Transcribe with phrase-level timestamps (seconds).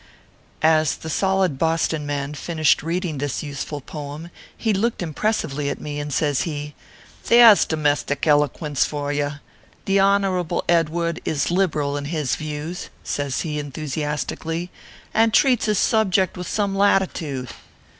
[0.63, 5.79] As the solid Boston man finished reading this use ful poem, he looked impressively at
[5.79, 6.73] me, and says he:"
[7.27, 9.33] There s domestic eloquence for you!
[9.85, 14.69] The Hon orable Edward is liberal in his views/ says he, en thusiastically,"
[15.13, 17.49] and treats his subject with some lati tude."